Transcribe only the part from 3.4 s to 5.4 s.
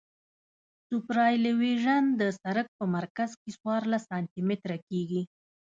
کې څوارلس سانتي متره کیږي